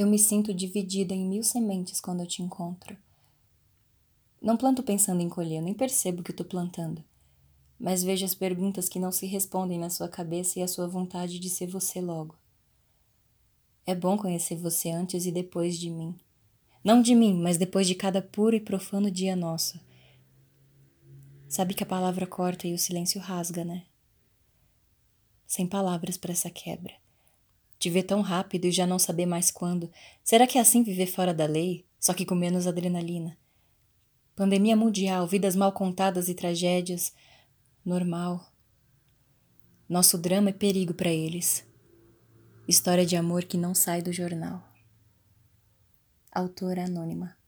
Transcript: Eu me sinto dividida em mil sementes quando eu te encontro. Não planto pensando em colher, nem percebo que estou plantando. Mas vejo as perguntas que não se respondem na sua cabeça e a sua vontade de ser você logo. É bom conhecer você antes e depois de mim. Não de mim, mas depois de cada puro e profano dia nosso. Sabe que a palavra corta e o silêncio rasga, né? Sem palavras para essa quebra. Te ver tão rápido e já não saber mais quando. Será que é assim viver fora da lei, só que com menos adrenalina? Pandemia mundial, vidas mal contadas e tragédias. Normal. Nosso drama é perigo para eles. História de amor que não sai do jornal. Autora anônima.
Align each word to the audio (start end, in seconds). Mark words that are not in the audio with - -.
Eu 0.00 0.06
me 0.06 0.18
sinto 0.18 0.54
dividida 0.54 1.12
em 1.12 1.28
mil 1.28 1.42
sementes 1.42 2.00
quando 2.00 2.20
eu 2.20 2.26
te 2.26 2.40
encontro. 2.40 2.96
Não 4.40 4.56
planto 4.56 4.82
pensando 4.82 5.20
em 5.20 5.28
colher, 5.28 5.60
nem 5.60 5.74
percebo 5.74 6.22
que 6.22 6.30
estou 6.30 6.46
plantando. 6.46 7.04
Mas 7.78 8.02
vejo 8.02 8.24
as 8.24 8.34
perguntas 8.34 8.88
que 8.88 8.98
não 8.98 9.12
se 9.12 9.26
respondem 9.26 9.78
na 9.78 9.90
sua 9.90 10.08
cabeça 10.08 10.58
e 10.58 10.62
a 10.62 10.68
sua 10.68 10.88
vontade 10.88 11.38
de 11.38 11.50
ser 11.50 11.66
você 11.66 12.00
logo. 12.00 12.34
É 13.84 13.94
bom 13.94 14.16
conhecer 14.16 14.56
você 14.56 14.88
antes 14.90 15.26
e 15.26 15.30
depois 15.30 15.78
de 15.78 15.90
mim. 15.90 16.18
Não 16.82 17.02
de 17.02 17.14
mim, 17.14 17.34
mas 17.34 17.58
depois 17.58 17.86
de 17.86 17.94
cada 17.94 18.22
puro 18.22 18.56
e 18.56 18.60
profano 18.60 19.10
dia 19.10 19.36
nosso. 19.36 19.78
Sabe 21.46 21.74
que 21.74 21.82
a 21.82 21.86
palavra 21.86 22.26
corta 22.26 22.66
e 22.66 22.72
o 22.72 22.78
silêncio 22.78 23.20
rasga, 23.20 23.66
né? 23.66 23.84
Sem 25.46 25.66
palavras 25.66 26.16
para 26.16 26.32
essa 26.32 26.48
quebra. 26.48 26.94
Te 27.80 27.88
ver 27.88 28.02
tão 28.02 28.20
rápido 28.20 28.66
e 28.66 28.70
já 28.70 28.86
não 28.86 28.98
saber 28.98 29.24
mais 29.24 29.50
quando. 29.50 29.90
Será 30.22 30.46
que 30.46 30.58
é 30.58 30.60
assim 30.60 30.82
viver 30.82 31.06
fora 31.06 31.32
da 31.32 31.46
lei, 31.46 31.86
só 31.98 32.12
que 32.12 32.26
com 32.26 32.34
menos 32.34 32.66
adrenalina? 32.66 33.38
Pandemia 34.36 34.76
mundial, 34.76 35.26
vidas 35.26 35.56
mal 35.56 35.72
contadas 35.72 36.28
e 36.28 36.34
tragédias. 36.34 37.14
Normal. 37.82 38.52
Nosso 39.88 40.18
drama 40.18 40.50
é 40.50 40.52
perigo 40.52 40.92
para 40.92 41.08
eles. 41.08 41.66
História 42.68 43.06
de 43.06 43.16
amor 43.16 43.44
que 43.44 43.56
não 43.56 43.74
sai 43.74 44.02
do 44.02 44.12
jornal. 44.12 44.62
Autora 46.30 46.84
anônima. 46.84 47.39